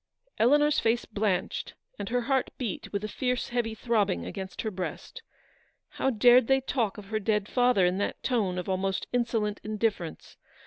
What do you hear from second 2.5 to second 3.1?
beat with a